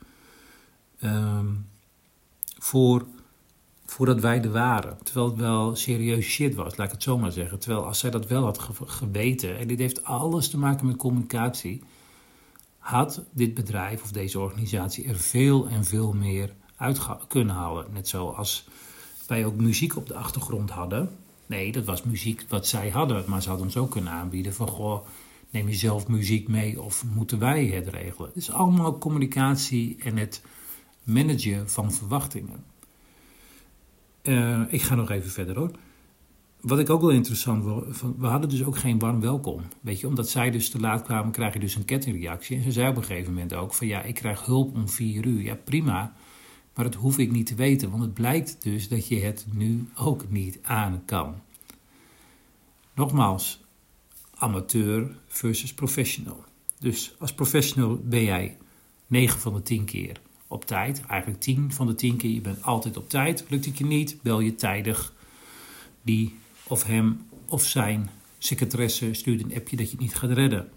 um, 1.02 1.68
voor 2.58 3.06
voordat 3.86 4.20
wij 4.20 4.42
er 4.42 4.52
waren. 4.52 4.98
Terwijl 5.04 5.26
het 5.26 5.40
wel 5.40 5.76
serieus 5.76 6.26
shit 6.26 6.56
was, 6.56 6.78
laat 6.78 6.88
ik 6.88 6.94
het 6.94 7.04
zo 7.04 7.18
maar 7.18 7.32
zeggen. 7.32 7.60
Terwijl 7.60 7.86
als 7.86 8.00
zij 8.00 8.10
dat 8.10 8.28
wel 8.28 8.44
had 8.44 8.60
geweten, 8.86 9.60
en 9.60 9.68
dit 9.68 9.80
heeft 9.80 10.04
alles 10.04 10.50
te 10.50 10.58
maken 10.58 10.88
met 10.88 10.96
communicatie, 10.96 11.84
had 12.84 13.24
dit 13.32 13.54
bedrijf 13.54 14.04
of 14.04 14.12
deze 14.12 14.40
organisatie 14.40 15.08
er 15.08 15.16
veel 15.16 15.68
en 15.68 15.86
veel 15.86 16.14
meer 16.14 16.54
uit 16.76 17.00
kunnen 17.28 17.56
halen. 17.56 17.86
Net 17.94 18.08
zoals 18.08 18.68
wij 19.28 19.46
ook 19.46 19.56
muziek 19.56 19.96
op 19.96 20.08
de 20.08 20.16
achtergrond 20.16 20.70
hadden. 20.70 21.10
Nee, 21.46 21.72
dat 21.72 21.86
was 21.86 22.04
muziek 22.04 22.46
wat 22.50 22.68
zij 22.68 22.90
hadden, 22.90 23.24
maar 23.28 23.42
ze 23.42 23.48
hadden 23.48 23.68
ons 23.68 23.78
ook 23.78 23.92
kunnen 23.92 24.14
aanbieden 24.14 24.54
van 24.54 24.68
goh, 24.68 25.06
neem 25.50 25.68
je 25.68 25.76
zelf 25.76 26.08
muziek 26.08 26.48
mee 26.48 26.82
of 26.82 27.04
moeten 27.16 27.40
wij 27.40 27.66
het 27.66 27.88
regelen? 27.88 28.28
Het 28.28 28.38
is 28.38 28.52
allemaal 28.52 28.98
communicatie 28.98 29.98
en 30.04 30.18
het 30.18 30.42
managen 31.04 31.70
van 31.70 31.92
verwachtingen. 31.92 32.64
Uh, 34.24 34.62
ik 34.68 34.82
ga 34.82 34.96
nog 34.96 35.10
even 35.10 35.30
verder 35.30 35.56
hoor. 35.56 35.72
Wat 36.64 36.80
ik 36.80 36.90
ook 36.90 37.02
wel 37.02 37.10
interessant 37.10 37.64
vond, 37.90 38.18
we 38.18 38.28
hadden 38.28 38.50
dus 38.50 38.64
ook 38.64 38.78
geen 38.78 39.00
warm 39.00 39.20
welkom. 39.22 39.62
Weet 39.82 40.00
je, 40.00 40.08
omdat 40.08 40.30
zij 40.30 40.52
dus 40.52 40.70
te 40.70 40.80
laat 40.80 41.02
kwamen, 41.02 41.32
krijg 41.32 41.54
je 41.54 41.60
dus 41.60 41.76
een 41.76 41.86
kettingreactie. 41.86 42.58
En 42.58 42.64
ze 42.64 42.72
zei 42.72 42.90
op 42.90 42.98
een 42.98 43.04
gegeven 43.04 43.34
moment 43.34 43.54
ook 43.54 43.74
van 43.74 43.88
ja, 43.88 44.02
ik 44.02 44.16
krijg 44.16 44.46
hulp 44.46 44.76
om 44.76 44.90
vier 44.90 45.26
uur. 45.26 45.42
Ja, 45.42 45.56
prima. 45.56 46.14
Maar 46.76 46.86
dat 46.86 46.96
hoef 46.96 47.18
ik 47.18 47.32
niet 47.32 47.46
te 47.46 47.56
weten, 47.56 47.90
want 47.90 48.02
het 48.02 48.14
blijkt 48.14 48.58
dus 48.60 48.88
dat 48.88 49.08
je 49.08 49.20
het 49.20 49.46
nu 49.52 49.88
ook 49.96 50.30
niet 50.30 50.60
aan 50.62 51.02
kan. 51.06 51.36
Nogmaals, 52.96 53.64
amateur 54.36 55.16
versus 55.28 55.74
professional. 55.74 56.44
Dus 56.80 57.16
als 57.20 57.34
professional 57.34 58.02
ben 58.04 58.24
jij 58.24 58.58
9 59.08 59.40
van 59.40 59.54
de 59.54 59.62
10 59.62 59.86
keer 59.86 60.22
op 60.48 60.66
tijd. 60.66 61.02
Eigenlijk 61.06 61.42
10 61.42 61.72
van 61.74 61.88
de 61.88 61.96
10 61.96 62.18
keer. 62.18 62.32
Je 62.32 62.42
bent 62.42 62.64
altijd 62.64 62.98
op 62.98 63.10
tijd. 63.10 63.46
Lukt 63.50 63.66
het 63.66 63.78
je 63.78 63.86
niet, 63.86 64.18
bel 64.22 64.40
je 64.40 64.56
tijdig 64.56 65.14
die 66.02 66.42
of 66.68 66.84
hem 66.84 67.28
of 67.48 67.66
zijn 67.66 68.10
secretaresse 68.38 69.14
stuurt 69.14 69.44
een 69.44 69.56
appje 69.56 69.76
dat 69.76 69.86
je 69.86 69.92
het 69.92 70.02
niet 70.02 70.16
gaat 70.16 70.32
redden. 70.32 70.70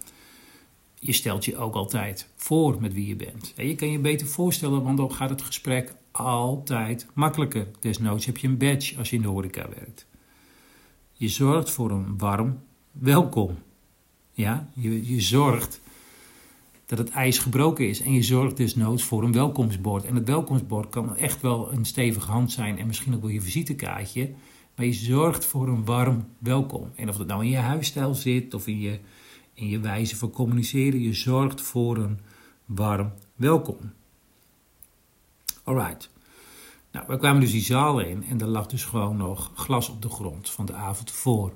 Je 0.99 1.13
stelt 1.13 1.45
je 1.45 1.57
ook 1.57 1.75
altijd 1.75 2.27
voor 2.35 2.81
met 2.81 2.93
wie 2.93 3.07
je 3.07 3.15
bent. 3.15 3.53
je 3.55 3.75
kan 3.75 3.91
je 3.91 3.99
beter 3.99 4.27
voorstellen, 4.27 4.83
want 4.83 4.97
dan 4.97 5.13
gaat 5.13 5.29
het 5.29 5.41
gesprek 5.41 5.93
altijd 6.11 7.07
makkelijker. 7.13 7.67
Desnoods 7.79 8.25
heb 8.25 8.37
je 8.37 8.47
een 8.47 8.57
badge 8.57 8.97
als 8.97 9.09
je 9.09 9.15
in 9.15 9.21
de 9.21 9.27
horeca 9.27 9.69
werkt. 9.69 10.05
Je 11.13 11.27
zorgt 11.27 11.69
voor 11.69 11.91
een 11.91 12.17
warm 12.17 12.59
welkom. 12.91 13.57
Ja, 14.31 14.69
je, 14.73 15.13
je 15.13 15.21
zorgt 15.21 15.81
dat 16.85 16.97
het 16.97 17.09
ijs 17.09 17.37
gebroken 17.37 17.89
is. 17.89 18.01
En 18.01 18.13
je 18.13 18.23
zorgt 18.23 18.57
desnoods 18.57 19.03
voor 19.03 19.23
een 19.23 19.31
welkomstbord. 19.31 20.05
En 20.05 20.15
het 20.15 20.27
welkomstbord 20.27 20.89
kan 20.89 21.15
echt 21.15 21.41
wel 21.41 21.71
een 21.71 21.85
stevige 21.85 22.31
hand 22.31 22.51
zijn 22.51 22.77
en 22.77 22.87
misschien 22.87 23.15
ook 23.15 23.21
wel 23.21 23.29
je 23.29 23.41
visitekaartje. 23.41 24.31
Maar 24.77 24.85
je 24.85 24.93
zorgt 24.93 25.45
voor 25.45 25.67
een 25.67 25.85
warm 25.85 26.25
welkom. 26.37 26.91
En 26.95 27.09
of 27.09 27.17
dat 27.17 27.27
nou 27.27 27.43
in 27.43 27.49
je 27.49 27.57
huisstijl 27.57 28.15
zit 28.15 28.53
of 28.53 28.67
in 28.67 28.79
je, 28.79 28.99
in 29.53 29.67
je 29.67 29.79
wijze 29.79 30.15
van 30.15 30.29
communiceren, 30.29 31.01
je 31.01 31.13
zorgt 31.13 31.61
voor 31.61 31.97
een 31.97 32.19
warm 32.65 33.13
welkom. 33.35 33.77
Alright. 35.63 36.09
Nou, 36.91 37.05
we 37.07 37.17
kwamen 37.17 37.41
dus 37.41 37.51
die 37.51 37.61
zaal 37.61 37.99
in 37.99 38.23
en 38.23 38.41
er 38.41 38.47
lag 38.47 38.67
dus 38.67 38.85
gewoon 38.85 39.17
nog 39.17 39.51
glas 39.55 39.89
op 39.89 40.01
de 40.01 40.09
grond 40.09 40.49
van 40.49 40.65
de 40.65 40.73
avond 40.73 41.09
ervoor. 41.09 41.51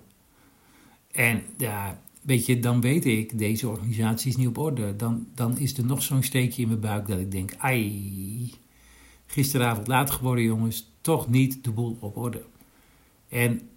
En 1.11 1.43
ja, 1.57 2.01
weet 2.21 2.45
je, 2.45 2.59
dan 2.59 2.81
weet 2.81 3.05
ik, 3.05 3.37
deze 3.37 3.69
organisatie 3.69 4.29
is 4.29 4.37
niet 4.37 4.47
op 4.47 4.57
orde. 4.57 4.95
Dan, 4.95 5.27
dan 5.35 5.57
is 5.57 5.77
er 5.77 5.85
nog 5.85 6.03
zo'n 6.03 6.23
steekje 6.23 6.61
in 6.61 6.67
mijn 6.67 6.79
buik 6.79 7.07
dat 7.07 7.19
ik 7.19 7.31
denk, 7.31 7.53
ai, 7.57 8.53
gisteravond 9.25 9.87
laat 9.87 10.11
geworden 10.11 10.43
jongens, 10.43 10.91
toch 11.01 11.29
niet 11.29 11.63
de 11.63 11.71
boel 11.71 11.97
op 11.99 12.17
orde. 12.17 12.43
En 13.31 13.69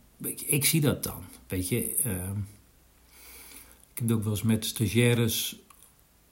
ik 0.47 0.65
zie 0.65 0.81
dat 0.81 1.03
dan. 1.03 1.23
Weet 1.47 1.69
je, 1.69 1.97
ehm, 1.97 2.39
ik 3.93 3.99
heb 3.99 4.09
het 4.09 4.13
ook 4.13 4.23
wel 4.23 4.33
eens 4.33 4.43
met 4.43 4.65
stagiaires 4.65 5.61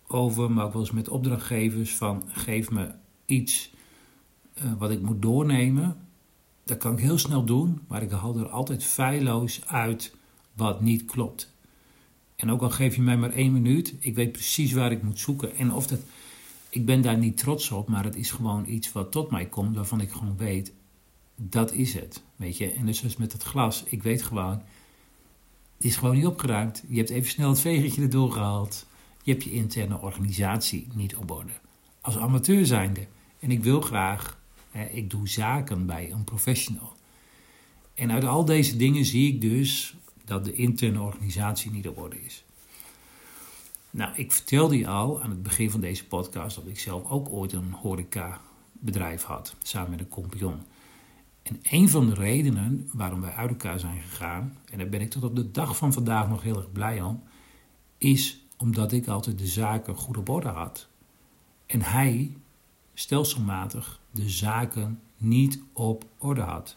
over, 0.07 0.51
maar 0.51 0.65
ook 0.65 0.73
wel 0.73 0.83
eens 0.83 0.91
met 0.91 1.09
opdrachtgevers 1.09 1.95
van 1.97 2.25
geef 2.29 2.71
me 2.71 2.91
iets 3.27 3.71
uh, 4.63 4.73
wat 4.79 4.91
ik 4.91 5.03
moet 5.03 5.23
doornemen. 5.23 5.97
Dat 6.65 6.79
kan 6.79 6.93
ik 6.93 6.99
heel 6.99 7.19
snel 7.19 7.45
doen, 7.45 7.81
maar 7.89 8.03
ik 8.03 8.11
haal 8.11 8.39
er 8.39 8.49
altijd 8.49 8.85
feilloos 8.85 9.67
uit 9.67 10.15
wat 10.53 10.81
niet 10.81 11.05
klopt. 11.05 11.55
En 12.37 12.51
ook 12.51 12.63
al 12.63 12.71
geef 12.71 12.97
je 12.97 13.03
mij 13.03 13.17
maar 13.17 13.33
één 13.33 13.53
minuut, 13.53 13.95
ik 13.99 14.15
weet 14.15 14.33
precies 14.33 14.73
waar 14.73 14.93
ik 14.93 15.03
moet 15.03 15.19
zoeken. 15.19 15.57
En 15.57 15.73
of 15.73 15.87
dat, 15.87 16.01
ik 16.69 16.87
ben 16.87 17.03
daar 17.03 17.19
niet 17.19 17.37
trots 17.37 17.71
op, 17.71 17.89
maar 17.89 18.05
het 18.05 18.17
is 18.17 18.31
gewoon 18.31 18.69
iets 18.69 18.93
wat 18.93 19.13
tot 19.13 19.31
mij 19.31 19.47
komt, 19.47 19.77
waarvan 19.77 20.01
ik 20.01 20.11
gewoon 20.11 20.37
weet, 20.37 20.73
dat 21.49 21.73
is 21.73 21.95
het. 21.95 22.23
Weet 22.37 22.57
je, 22.57 22.73
en 22.73 22.87
dus 22.87 23.17
met 23.17 23.33
het 23.33 23.43
glas, 23.43 23.85
ik 23.87 24.03
weet 24.03 24.23
gewoon, 24.23 24.63
het 25.77 25.85
is 25.87 25.97
gewoon 25.97 26.15
niet 26.15 26.27
opgeruimd. 26.27 26.85
Je 26.89 26.97
hebt 26.97 27.11
even 27.11 27.31
snel 27.31 27.49
het 27.49 27.61
vegertje 27.61 28.03
erdoor 28.03 28.33
gehaald. 28.33 28.87
Je 29.23 29.33
hebt 29.33 29.45
je 29.45 29.53
interne 29.53 30.01
organisatie 30.01 30.87
niet 30.95 31.17
op 31.17 31.31
orde. 31.31 31.53
Als 32.01 32.17
amateur 32.17 32.67
zijnde. 32.67 33.07
En 33.39 33.51
ik 33.51 33.63
wil 33.63 33.81
graag, 33.81 34.41
ik 34.93 35.11
doe 35.11 35.29
zaken 35.29 35.87
bij 35.87 36.11
een 36.11 36.25
professional. 36.25 36.93
En 37.95 38.13
uit 38.13 38.25
al 38.25 38.45
deze 38.45 38.77
dingen 38.77 39.05
zie 39.05 39.35
ik 39.35 39.41
dus 39.41 39.97
dat 40.25 40.45
de 40.45 40.53
interne 40.53 41.01
organisatie 41.01 41.71
niet 41.71 41.89
op 41.89 41.99
orde 41.99 42.25
is. 42.25 42.45
Nou, 43.91 44.17
ik 44.17 44.33
vertelde 44.33 44.79
je 44.79 44.87
al 44.87 45.23
aan 45.23 45.31
het 45.31 45.43
begin 45.43 45.71
van 45.71 45.81
deze 45.81 46.07
podcast 46.07 46.57
dat 46.57 46.67
ik 46.67 46.79
zelf 46.79 47.11
ook 47.11 47.29
ooit 47.29 47.53
een 47.53 47.73
horeca 47.73 48.41
bedrijf 48.73 49.23
had, 49.23 49.55
samen 49.63 49.91
met 49.91 50.01
een 50.01 50.09
compagnon. 50.09 50.61
En 51.43 51.59
een 51.63 51.89
van 51.89 52.07
de 52.07 52.15
redenen 52.15 52.89
waarom 52.93 53.21
wij 53.21 53.33
uit 53.33 53.51
elkaar 53.51 53.79
zijn 53.79 54.01
gegaan, 54.01 54.57
en 54.71 54.79
daar 54.79 54.89
ben 54.89 55.01
ik 55.01 55.11
tot 55.11 55.25
op 55.25 55.37
de 55.37 55.51
dag 55.51 55.77
van 55.77 55.93
vandaag 55.93 56.29
nog 56.29 56.43
heel 56.43 56.57
erg 56.57 56.73
blij 56.73 57.03
om, 57.03 57.23
is 57.99 58.47
omdat 58.57 58.93
ik 58.93 59.07
altijd 59.07 59.39
de 59.39 59.47
zaken 59.47 59.97
goed 59.97 60.17
op 60.17 60.29
orde 60.29 60.49
had. 60.49 60.89
En 61.67 61.83
hij 61.83 62.37
stelselmatig 62.95 64.01
de 64.11 64.29
zaken 64.29 65.01
niet 65.17 65.63
op 65.73 66.05
orde 66.19 66.41
had. 66.41 66.77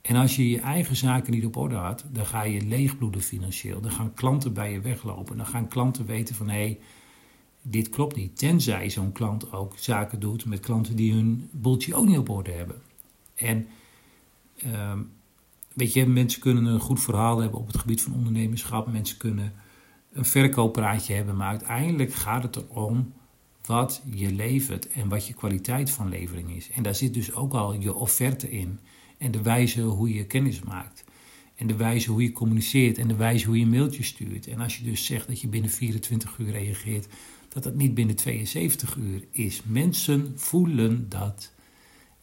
En 0.00 0.16
als 0.16 0.36
je 0.36 0.50
je 0.50 0.60
eigen 0.60 0.96
zaken 0.96 1.32
niet 1.32 1.44
op 1.44 1.56
orde 1.56 1.74
had, 1.74 2.04
dan 2.12 2.26
ga 2.26 2.42
je 2.42 2.60
leegbloeden 2.60 3.20
financieel. 3.20 3.80
Dan 3.80 3.90
gaan 3.90 4.14
klanten 4.14 4.52
bij 4.52 4.72
je 4.72 4.80
weglopen. 4.80 5.36
Dan 5.36 5.46
gaan 5.46 5.68
klanten 5.68 6.06
weten 6.06 6.34
van 6.34 6.48
hé, 6.48 6.54
hey, 6.54 6.78
dit 7.62 7.88
klopt 7.88 8.16
niet. 8.16 8.38
Tenzij 8.38 8.90
zo'n 8.90 9.12
klant 9.12 9.52
ook 9.52 9.78
zaken 9.78 10.20
doet 10.20 10.44
met 10.44 10.60
klanten 10.60 10.96
die 10.96 11.12
hun 11.12 11.48
boeltje 11.52 11.94
ook 11.94 12.06
niet 12.06 12.18
op 12.18 12.28
orde 12.28 12.50
hebben. 12.50 12.82
En 13.36 13.66
uh, 14.66 14.92
weet 15.72 15.92
je, 15.92 16.06
mensen 16.06 16.40
kunnen 16.40 16.64
een 16.64 16.80
goed 16.80 17.00
verhaal 17.00 17.38
hebben 17.38 17.60
op 17.60 17.66
het 17.66 17.78
gebied 17.78 18.02
van 18.02 18.14
ondernemerschap. 18.14 18.92
Mensen 18.92 19.16
kunnen 19.16 19.52
een 20.12 20.24
verkooppraatje 20.24 21.14
hebben. 21.14 21.36
Maar 21.36 21.48
uiteindelijk 21.48 22.14
gaat 22.14 22.42
het 22.42 22.56
erom 22.56 23.12
wat 23.66 24.02
je 24.10 24.32
levert 24.32 24.88
en 24.88 25.08
wat 25.08 25.26
je 25.26 25.34
kwaliteit 25.34 25.90
van 25.90 26.08
levering 26.08 26.50
is. 26.50 26.70
En 26.70 26.82
daar 26.82 26.94
zit 26.94 27.14
dus 27.14 27.34
ook 27.34 27.54
al 27.54 27.72
je 27.72 27.94
offerte 27.94 28.50
in. 28.50 28.78
En 29.18 29.30
de 29.30 29.42
wijze 29.42 29.82
hoe 29.82 30.14
je 30.14 30.26
kennis 30.26 30.62
maakt. 30.62 31.04
En 31.54 31.66
de 31.66 31.76
wijze 31.76 32.10
hoe 32.10 32.22
je 32.22 32.32
communiceert. 32.32 32.98
En 32.98 33.08
de 33.08 33.16
wijze 33.16 33.46
hoe 33.46 33.58
je 33.58 33.66
mailtjes 33.66 34.06
stuurt. 34.06 34.46
En 34.46 34.60
als 34.60 34.76
je 34.76 34.84
dus 34.84 35.04
zegt 35.04 35.26
dat 35.26 35.40
je 35.40 35.48
binnen 35.48 35.70
24 35.70 36.38
uur 36.38 36.50
reageert, 36.50 37.08
dat 37.48 37.62
dat 37.62 37.74
niet 37.74 37.94
binnen 37.94 38.16
72 38.16 38.96
uur 38.96 39.24
is. 39.30 39.62
Mensen 39.64 40.32
voelen 40.36 41.08
dat. 41.08 41.52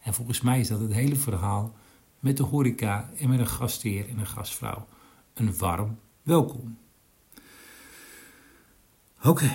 En 0.04 0.14
volgens 0.14 0.40
mij 0.40 0.60
is 0.60 0.68
dat 0.68 0.80
het 0.80 0.92
hele 0.92 1.16
verhaal 1.16 1.74
met 2.18 2.36
de 2.36 2.42
horeca 2.42 3.10
en 3.18 3.28
met 3.28 3.38
een 3.38 3.46
gastheer 3.46 4.08
en 4.08 4.18
een 4.18 4.26
gastvrouw. 4.26 4.86
Een 5.34 5.56
warm 5.56 5.98
welkom. 6.22 6.78
Oké. 9.22 9.52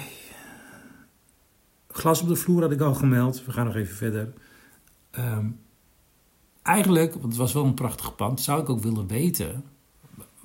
Glas 1.88 2.22
op 2.22 2.28
de 2.28 2.36
vloer 2.36 2.62
had 2.62 2.72
ik 2.72 2.82
al 2.82 2.96
gemeld. 2.96 3.46
We 3.46 3.52
gaan 3.52 3.66
nog 3.66 3.76
even 3.76 3.96
verder. 3.96 4.34
Um, 5.18 5.60
eigenlijk, 6.62 7.12
want 7.12 7.26
het 7.26 7.36
was 7.36 7.54
wel 7.54 7.66
een 7.66 7.74
prachtig 7.74 8.16
pand, 8.16 8.42
zou 8.42 8.62
ik 8.62 8.70
ook 8.70 8.82
willen 8.82 9.08
weten. 9.08 9.64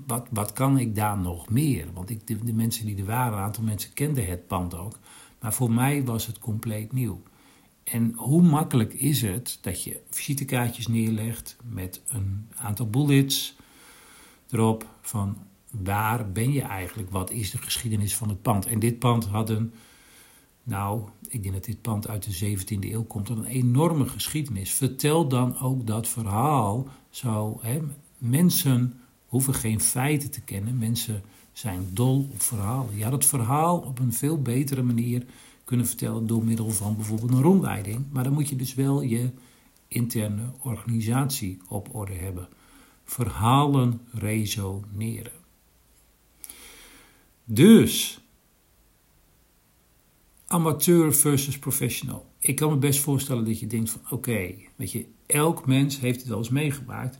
Wat, 0.07 0.27
wat 0.31 0.53
kan 0.53 0.79
ik 0.79 0.95
daar 0.95 1.19
nog 1.19 1.49
meer? 1.49 1.93
Want 1.93 2.11
ik, 2.11 2.27
de, 2.27 2.45
de 2.45 2.53
mensen 2.53 2.87
die 2.87 2.99
er 2.99 3.05
waren, 3.05 3.39
een 3.39 3.45
aantal 3.45 3.65
mensen 3.65 3.93
kenden 3.93 4.27
het 4.27 4.47
pand 4.47 4.75
ook. 4.75 4.99
Maar 5.41 5.53
voor 5.53 5.71
mij 5.71 6.05
was 6.05 6.27
het 6.27 6.39
compleet 6.39 6.93
nieuw. 6.93 7.23
En 7.85 8.13
hoe 8.17 8.43
makkelijk 8.43 8.95
is 8.95 9.23
het 9.23 9.59
dat 9.61 9.83
je 9.83 10.01
visitekaartjes 10.11 10.87
neerlegt 10.87 11.57
met 11.65 12.03
een 12.09 12.49
aantal 12.55 12.87
bullets 12.87 13.57
erop 14.51 14.87
van 15.01 15.37
waar 15.71 16.33
ben 16.33 16.53
je 16.53 16.63
eigenlijk? 16.63 17.11
Wat 17.11 17.31
is 17.31 17.51
de 17.51 17.59
geschiedenis 17.59 18.17
van 18.17 18.29
het 18.29 18.43
pand? 18.43 18.67
En 18.67 18.79
dit 18.79 18.99
pand 18.99 19.25
had 19.25 19.51
een, 19.51 19.73
nou, 20.63 21.03
ik 21.29 21.43
denk 21.43 21.55
dat 21.55 21.65
dit 21.65 21.81
pand 21.81 22.09
uit 22.09 22.39
de 22.39 22.57
17e 22.59 22.79
eeuw 22.81 23.05
komt, 23.05 23.29
een 23.29 23.45
enorme 23.45 24.09
geschiedenis. 24.09 24.73
Vertel 24.73 25.29
dan 25.29 25.59
ook 25.59 25.87
dat 25.87 26.09
verhaal 26.09 26.89
zo. 27.11 27.59
Hè, 27.63 27.81
mensen 28.19 29.01
hoeven 29.27 29.55
geen 29.55 29.81
feiten 29.81 30.31
te 30.31 30.41
kennen, 30.41 30.79
mensen 30.79 31.23
zijn 31.53 31.89
dol 31.93 32.29
op 32.33 32.43
verhalen. 32.43 32.97
Je 32.97 33.05
had 33.05 33.13
het 33.13 33.27
verhaal 33.27 33.79
op 33.79 33.99
een 33.99 34.13
veel 34.13 34.43
betere 34.43 34.83
manier 34.83 35.27
kunnen 35.65 35.87
vertellen 35.87 36.27
door 36.27 36.45
middel 36.45 36.71
van 36.71 36.97
bijvoorbeeld 36.97 37.31
een 37.33 37.43
rondleiding. 37.43 38.05
Maar 38.11 38.25
dan 38.25 38.33
moet 38.33 38.49
je 38.49 38.57
dus 38.57 38.75
wel 38.75 39.03
je 39.03 39.31
interne 39.89 40.53
organisatie 40.59 41.59
op 41.69 41.95
orde 41.95 42.15
hebben. 42.15 42.49
Verhalen 43.05 44.01
resoneren. 44.13 45.43
Dus, 47.45 48.21
amateur 50.47 51.15
versus 51.15 51.59
professional. 51.59 52.33
Ik 52.39 52.57
kan 52.57 52.71
me 52.71 52.77
best 52.77 53.01
voorstellen 53.01 53.45
dat 53.45 53.61
je 53.61 53.67
denkt 53.67 53.91
van 53.91 54.01
oké, 54.11 54.55
weet 54.77 54.93
je, 54.93 55.07
elk 55.27 55.67
mens 55.67 56.01
heeft 56.01 56.21
het 56.21 56.29
wel 56.29 56.39
eens 56.39 56.49
meegemaakt. 56.49 57.19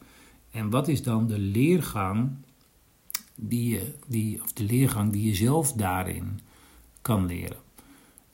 En 0.51 0.71
wat 0.71 0.89
is 0.89 1.03
dan 1.03 1.27
de 1.27 1.39
leergang 1.39 2.31
die 3.35 3.69
je, 3.69 3.95
die, 4.07 4.43
of 4.43 4.53
de 4.53 4.65
leergang 4.65 5.13
die 5.13 5.27
je 5.27 5.35
zelf 5.35 5.73
daarin 5.73 6.41
kan 7.03 7.27
leren? 7.27 7.64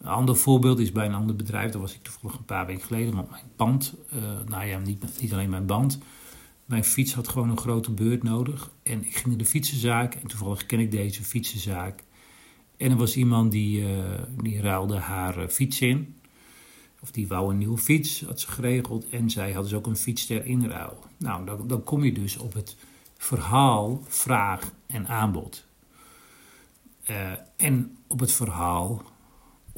Een 0.01 0.09
ander 0.09 0.37
voorbeeld 0.37 0.79
is 0.79 0.93
bij 0.93 1.07
een 1.07 1.15
ander 1.15 1.37
bedrijf, 1.37 1.71
daar 1.71 1.81
was 1.81 1.95
ik 1.95 2.03
toevallig 2.03 2.37
een 2.37 2.45
paar 2.45 2.67
weken 2.67 2.83
geleden, 2.83 3.15
want 3.15 3.31
mijn 3.31 3.45
band, 3.57 3.95
uh, 4.15 4.23
nou 4.49 4.65
ja, 4.65 4.79
niet, 4.79 5.21
niet 5.21 5.33
alleen 5.33 5.51
mijn 5.51 5.67
band, 5.67 5.99
Mijn 6.65 6.85
fiets 6.85 7.15
had 7.15 7.29
gewoon 7.29 7.51
een 7.51 7.59
grote 7.59 7.91
beurt 7.91 8.23
nodig. 8.23 8.71
En 8.83 9.05
ik 9.05 9.15
ging 9.15 9.27
naar 9.27 9.37
de 9.37 9.45
fietsenzaak. 9.45 10.15
En 10.15 10.27
toevallig 10.27 10.67
ken 10.67 10.79
ik 10.79 10.91
deze 10.91 11.25
fietsenzaak. 11.25 12.03
En 12.77 12.91
er 12.91 12.97
was 12.97 13.17
iemand 13.17 13.53
die, 13.53 13.81
uh, 13.81 13.89
die 14.43 14.61
ruilde 14.61 14.97
haar 14.97 15.39
uh, 15.39 15.49
fiets 15.49 15.81
in. 15.81 16.15
Of 17.01 17.11
die 17.11 17.29
wou 17.29 17.51
een 17.51 17.59
nieuwe 17.59 17.79
fiets, 17.79 18.25
had 18.25 18.41
ze 18.41 18.51
geregeld. 18.51 19.09
En 19.09 19.31
zij 19.31 19.53
had 19.53 19.63
dus 19.65 19.75
ook 19.75 19.87
een 19.87 19.97
fiets 19.97 20.27
ter 20.27 20.45
inruil. 20.45 21.05
Nou, 21.17 21.67
dan, 21.67 21.85
kom 21.85 22.05
je 22.05 22.13
dus 22.13 22.37
op 22.37 22.53
het 22.53 22.77
verhaal, 23.17 24.03
vraag 24.09 24.73
en 24.87 25.09
aanbod. 25.09 25.67
En 27.57 27.97
op 28.07 28.21
het 28.21 28.33
verhaal 28.33 29.03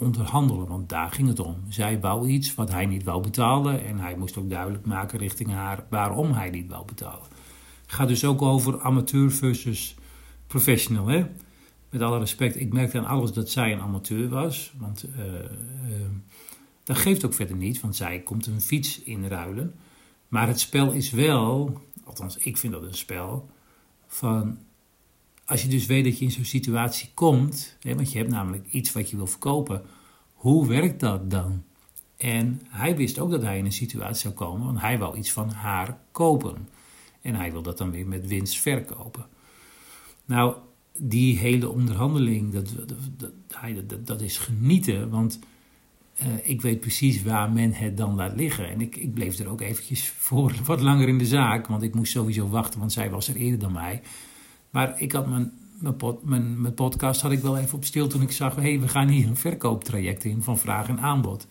onderhandelen, 0.02 0.66
want 0.66 0.88
daar 0.88 1.11
ging 1.11 1.28
het 1.28 1.40
om. 1.40 1.56
Zij 1.68 2.00
wou 2.00 2.28
iets 2.28 2.54
wat 2.54 2.71
hij 2.71 2.87
niet 2.87 3.02
wou 3.02 3.23
betalen 3.23 3.85
en 3.85 3.99
hij 3.99 4.16
moest 4.16 4.37
ook 4.37 4.50
duidelijk 4.50 4.87
maken 4.87 5.18
richting 5.18 5.50
haar 5.50 5.87
waarom 5.90 6.32
hij 6.32 6.50
niet 6.50 6.71
wou 6.71 6.85
betalen. 6.85 7.26
Het 7.82 7.92
gaat 7.92 8.09
dus 8.09 8.25
ook 8.25 8.42
over 8.42 8.80
amateur 8.80 9.32
versus 9.32 9.94
professional. 10.47 11.06
Hè? 11.06 11.26
Met 11.90 12.02
alle 12.02 12.18
respect, 12.18 12.61
ik 12.61 12.73
merkte 12.73 12.99
aan 12.99 13.06
alles 13.06 13.32
dat 13.32 13.50
zij 13.50 13.73
een 13.73 13.80
amateur 13.80 14.28
was, 14.28 14.73
want 14.78 15.04
uh, 15.16 15.25
uh, 15.25 15.40
dat 16.85 16.97
geeft 16.97 17.25
ook 17.25 17.35
verder 17.35 17.56
niet, 17.56 17.80
want 17.80 17.97
zij 17.97 18.21
komt 18.21 18.47
een 18.47 18.61
fiets 18.61 19.02
inruilen. 19.02 19.75
Maar 20.28 20.47
het 20.47 20.61
spel 20.61 20.92
is 20.92 21.11
wel, 21.11 21.80
althans 22.04 22.37
ik 22.37 22.56
vind 22.56 22.73
dat 22.73 22.82
een 22.82 22.94
spel, 22.94 23.50
van 24.06 24.59
als 25.52 25.62
je 25.62 25.68
dus 25.68 25.87
weet 25.87 26.04
dat 26.04 26.18
je 26.18 26.25
in 26.25 26.30
zo'n 26.30 26.44
situatie 26.44 27.11
komt, 27.14 27.76
hè, 27.80 27.94
want 27.94 28.12
je 28.12 28.18
hebt 28.18 28.30
namelijk 28.30 28.66
iets 28.71 28.92
wat 28.92 29.11
je 29.11 29.16
wil 29.16 29.26
verkopen, 29.26 29.82
hoe 30.32 30.66
werkt 30.66 31.00
dat 31.00 31.30
dan? 31.30 31.62
En 32.16 32.61
hij 32.68 32.97
wist 32.97 33.18
ook 33.18 33.30
dat 33.30 33.42
hij 33.42 33.59
in 33.59 33.64
een 33.64 33.73
situatie 33.73 34.21
zou 34.21 34.35
komen, 34.35 34.66
want 34.66 34.80
hij 34.80 34.99
wou 34.99 35.16
iets 35.16 35.32
van 35.32 35.50
haar 35.50 35.99
kopen. 36.12 36.68
En 37.21 37.35
hij 37.35 37.52
wil 37.52 37.62
dat 37.62 37.78
dan 37.78 37.90
weer 37.90 38.06
met 38.06 38.26
winst 38.26 38.59
verkopen. 38.59 39.26
Nou, 40.25 40.56
die 40.99 41.38
hele 41.38 41.68
onderhandeling, 41.68 42.52
dat, 42.52 42.68
dat, 43.87 44.06
dat, 44.06 44.21
is 44.21 44.38
genieten, 44.38 45.11
want 45.11 45.38
uh, 46.23 46.26
ik 46.42 46.62
weet 46.62 46.80
precies 46.80 47.23
waar 47.23 47.50
men 47.50 47.73
het 47.73 47.97
dan 47.97 48.14
laat 48.14 48.37
liggen. 48.37 48.68
En 48.68 48.80
ik, 48.80 48.97
ik 48.97 49.14
bleef 49.14 49.38
er 49.38 49.49
ook 49.49 49.61
eventjes 49.61 50.09
voor 50.09 50.54
wat 50.64 50.80
langer 50.80 51.09
in 51.09 51.18
de 51.18 51.26
zaak, 51.26 51.66
want 51.66 51.82
ik 51.82 51.94
moest 51.94 52.12
sowieso 52.12 52.49
wachten, 52.49 52.78
want 52.78 52.92
zij 52.92 53.11
was 53.11 53.28
er 53.28 53.37
eerder 53.37 53.59
dan 53.59 53.73
mij. 53.73 54.02
Maar 54.72 55.00
ik 55.00 55.12
had 55.12 55.26
mijn, 55.26 55.52
mijn, 55.78 55.96
pod, 55.96 56.24
mijn, 56.24 56.60
mijn 56.60 56.74
podcast 56.74 57.20
had 57.20 57.32
ik 57.32 57.40
wel 57.40 57.58
even 57.58 57.76
op 57.76 57.84
stil 57.84 58.08
toen 58.08 58.22
ik 58.22 58.32
zag, 58.32 58.54
hé, 58.54 58.62
hey, 58.62 58.80
we 58.80 58.88
gaan 58.88 59.08
hier 59.08 59.26
een 59.26 59.36
verkooptraject 59.36 60.24
in 60.24 60.42
van 60.42 60.58
vraag 60.58 60.88
en 60.88 61.00
aanbod. 61.00 61.46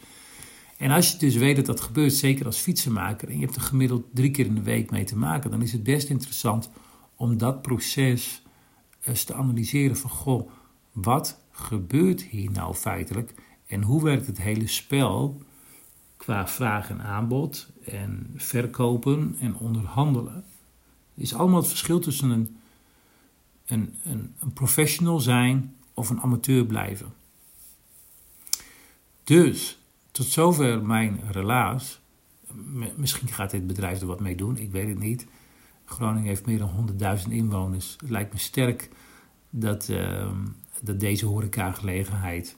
En 0.78 0.92
als 0.92 1.12
je 1.12 1.18
dus 1.18 1.36
weet 1.36 1.56
dat 1.56 1.66
dat 1.66 1.82
gebeurt, 1.82 2.14
zeker 2.14 2.46
als 2.46 2.58
fietsenmaker, 2.58 3.28
en 3.28 3.40
je 3.40 3.46
hebt 3.46 3.56
er 3.56 3.62
gemiddeld 3.62 4.04
drie 4.14 4.32
keer 4.32 4.46
in 4.46 4.56
de 4.56 4.62
week 4.62 4.92
mee 4.92 5.04
te 5.04 5.18
maken, 5.18 5.52
dan 5.52 5.62
is 5.62 5.72
het 5.72 5.84
best 5.84 6.10
interessant 6.10 6.70
om 7.16 7.38
dat 7.38 7.62
proces 7.62 8.42
eens 9.04 9.24
te 9.24 9.34
analyseren 9.34 9.98
van, 9.98 10.10
goh, 10.10 10.50
wat 10.92 11.40
gebeurt 11.52 12.22
hier 12.22 12.52
nou 12.52 12.74
feitelijk 12.74 13.34
en 13.68 13.82
hoe 13.82 14.04
werkt 14.04 14.28
het 14.28 14.42
hele 14.42 14.68
spel 14.68 15.42
qua 16.18 16.48
vraag 16.48 16.90
en 16.90 17.02
aanbod 17.02 17.72
en 17.86 18.34
verkopen 18.36 19.36
en 19.40 19.56
onderhandelen? 19.56 20.44
Het 21.14 21.24
is 21.24 21.34
allemaal 21.34 21.60
het 21.60 21.68
verschil 21.70 22.00
tussen 22.00 22.30
een 22.30 22.56
een, 23.72 23.96
een, 24.04 24.36
een 24.40 24.54
professional 24.54 25.20
zijn 25.20 25.76
of 25.94 26.10
een 26.10 26.22
amateur 26.22 26.66
blijven. 26.66 27.14
Dus, 29.24 29.80
tot 30.12 30.26
zover 30.26 30.86
mijn 30.86 31.20
relaas. 31.32 32.02
Misschien 32.96 33.28
gaat 33.28 33.52
dit 33.52 33.68
bedrijf 33.68 34.02
er 34.02 34.08
wat 34.08 34.20
mee 34.20 34.36
doen, 34.36 34.58
ik 34.58 34.72
weet 34.72 34.88
het 34.88 35.00
niet. 35.00 35.28
Groningen 35.86 36.28
heeft 36.28 36.46
meer 36.46 36.58
dan 36.58 36.96
100.000 37.26 37.30
inwoners. 37.30 37.98
Het 38.00 38.10
lijkt 38.10 38.34
me 38.34 38.40
sterk 38.40 38.90
dat, 39.50 39.88
uh, 39.90 40.32
dat 40.82 41.00
deze 41.00 41.26
horecagelegenheid 41.26 42.58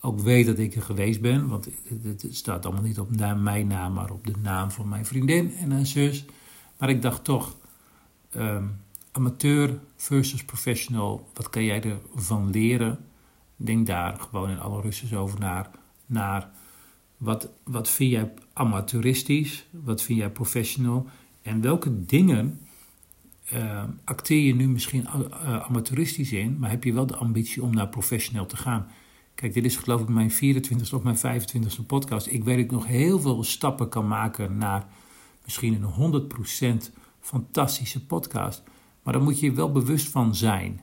ook 0.00 0.20
weet 0.20 0.46
dat 0.46 0.58
ik 0.58 0.74
er 0.74 0.82
geweest 0.82 1.20
ben. 1.20 1.48
Want 1.48 1.68
het, 2.02 2.26
staat 2.30 2.64
allemaal 2.64 2.82
niet 2.82 2.98
op 2.98 3.16
mijn 3.36 3.66
naam, 3.66 3.92
maar 3.92 4.10
op 4.10 4.26
de 4.26 4.34
naam 4.42 4.70
van 4.70 4.88
mijn 4.88 5.06
vriendin 5.06 5.54
en 5.54 5.72
haar 5.72 5.86
zus. 5.86 6.24
Maar 6.78 6.88
ik 6.88 7.02
dacht 7.02 7.24
toch, 7.24 7.56
um, 8.36 8.80
amateur 9.16 9.80
versus 9.96 10.44
professional, 10.44 11.28
wat 11.34 11.50
kan 11.50 11.64
jij 11.64 11.98
ervan 12.14 12.50
leren? 12.50 13.04
Denk 13.56 13.86
daar 13.86 14.18
gewoon 14.20 14.50
in 14.50 14.60
alle 14.60 14.80
rustjes 14.80 15.14
over 15.14 15.38
naar. 15.38 15.70
naar 16.06 16.50
wat, 17.16 17.48
wat 17.64 17.88
vind 17.88 18.10
jij 18.10 18.32
amateuristisch? 18.52 19.66
Wat 19.70 20.02
vind 20.02 20.18
jij 20.18 20.30
professional? 20.30 21.06
En 21.42 21.60
welke 21.60 22.04
dingen 22.04 22.60
uh, 23.52 23.82
acteer 24.04 24.46
je 24.46 24.54
nu 24.54 24.68
misschien 24.68 25.00
uh, 25.02 25.62
amateuristisch 25.62 26.32
in, 26.32 26.58
maar 26.58 26.70
heb 26.70 26.84
je 26.84 26.92
wel 26.92 27.06
de 27.06 27.16
ambitie 27.16 27.62
om 27.62 27.74
naar 27.74 27.88
professioneel 27.88 28.46
te 28.46 28.56
gaan? 28.56 28.86
Kijk, 29.34 29.54
dit 29.54 29.64
is 29.64 29.76
geloof 29.76 30.00
ik 30.00 30.08
mijn 30.08 30.30
24 30.30 30.92
of 30.92 31.02
mijn 31.02 31.16
25ste 31.16 31.86
podcast. 31.86 32.26
Ik 32.26 32.44
weet 32.44 32.56
dat 32.56 32.64
ik 32.64 32.70
nog 32.70 32.86
heel 32.86 33.20
veel 33.20 33.44
stappen 33.44 33.88
kan 33.88 34.08
maken 34.08 34.58
naar 34.58 34.86
misschien 35.44 35.82
een 35.82 36.22
100% 36.88 36.92
fantastische 37.20 38.06
podcast. 38.06 38.62
Maar 39.04 39.12
daar 39.12 39.22
moet 39.22 39.40
je 39.40 39.46
je 39.46 39.52
wel 39.52 39.72
bewust 39.72 40.08
van 40.08 40.34
zijn. 40.34 40.80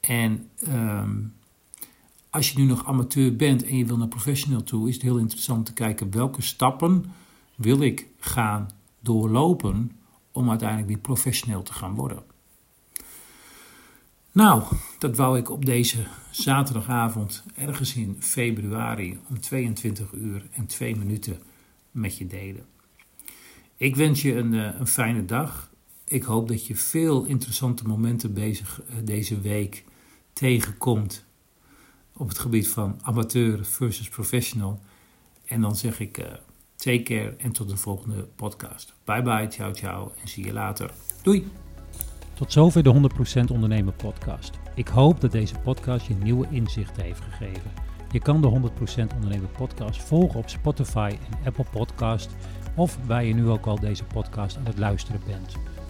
En 0.00 0.48
um, 0.68 1.34
als 2.30 2.50
je 2.50 2.58
nu 2.58 2.64
nog 2.64 2.86
amateur 2.86 3.36
bent 3.36 3.64
en 3.64 3.76
je 3.76 3.86
wil 3.86 3.96
naar 3.96 4.08
professional 4.08 4.62
toe, 4.62 4.88
is 4.88 4.94
het 4.94 5.02
heel 5.02 5.18
interessant 5.18 5.66
te 5.66 5.72
kijken 5.72 6.10
welke 6.10 6.42
stappen 6.42 7.04
wil 7.54 7.80
ik 7.80 8.06
gaan 8.18 8.70
doorlopen 9.00 9.92
om 10.32 10.48
uiteindelijk 10.48 10.88
weer 10.88 10.98
professioneel 10.98 11.62
te 11.62 11.72
gaan 11.72 11.94
worden. 11.94 12.22
Nou, 14.32 14.62
dat 14.98 15.16
wou 15.16 15.38
ik 15.38 15.50
op 15.50 15.64
deze 15.64 16.06
zaterdagavond, 16.30 17.44
ergens 17.54 17.94
in 17.94 18.16
februari, 18.18 19.18
om 19.28 19.40
22 19.40 20.12
uur 20.12 20.46
en 20.52 20.66
2 20.66 20.96
minuten 20.96 21.38
met 21.90 22.18
je 22.18 22.26
delen. 22.26 22.66
Ik 23.76 23.96
wens 23.96 24.22
je 24.22 24.36
een, 24.36 24.54
eh, 24.54 24.78
een 24.78 24.86
fijne 24.86 25.24
dag 25.24 25.70
ik 26.14 26.22
hoop 26.22 26.48
dat 26.48 26.66
je 26.66 26.76
veel 26.76 27.24
interessante 27.24 27.86
momenten 27.86 28.32
bezig 28.32 28.82
eh, 28.82 28.96
deze 29.04 29.40
week 29.40 29.84
tegenkomt 30.32 31.24
op 32.16 32.28
het 32.28 32.38
gebied 32.38 32.68
van 32.68 32.98
amateur 33.02 33.64
versus 33.64 34.08
professional. 34.08 34.80
En 35.44 35.60
dan 35.60 35.76
zeg 35.76 36.00
ik 36.00 36.18
uh, 36.18 36.24
take 36.76 37.02
care 37.02 37.34
en 37.38 37.52
tot 37.52 37.68
de 37.68 37.76
volgende 37.76 38.28
podcast. 38.36 38.94
Bye 39.04 39.22
bye, 39.22 39.48
ciao 39.48 39.72
ciao 39.72 40.12
en 40.22 40.28
zie 40.28 40.44
je 40.44 40.52
later. 40.52 40.90
Doei! 41.22 41.46
Tot 42.34 42.52
zover 42.52 42.82
de 42.82 43.10
100% 43.48 43.52
Ondernemen 43.52 43.96
podcast. 43.96 44.58
Ik 44.74 44.88
hoop 44.88 45.20
dat 45.20 45.32
deze 45.32 45.58
podcast 45.58 46.06
je 46.06 46.14
nieuwe 46.14 46.46
inzichten 46.50 47.02
heeft 47.02 47.20
gegeven. 47.20 47.72
Je 48.10 48.20
kan 48.20 48.40
de 48.40 48.70
100% 49.10 49.14
Ondernemen 49.14 49.50
podcast 49.56 50.02
volgen 50.02 50.38
op 50.38 50.48
Spotify 50.48 51.16
en 51.30 51.46
Apple 51.46 51.66
Podcast 51.70 52.36
of 52.76 52.98
waar 53.06 53.24
je 53.24 53.34
nu 53.34 53.48
ook 53.48 53.66
al 53.66 53.80
deze 53.80 54.04
podcast 54.04 54.56
aan 54.56 54.66
het 54.66 54.78
luisteren 54.78 55.20
bent. 55.26 55.73